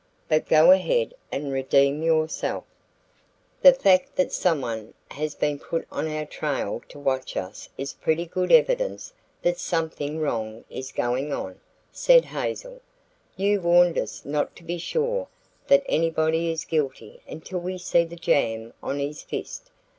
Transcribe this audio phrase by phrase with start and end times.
[0.27, 2.63] But go ahead and redeem yourself."
[3.61, 8.25] "The fact that someone has been put on our trail to watch us is pretty
[8.25, 11.59] good evidence that something wrong is going on,"
[11.91, 12.81] said Hazel.
[13.37, 15.27] "You warned us not to be sure
[15.67, 19.69] that anybody is guilty until we see the jam on his fist.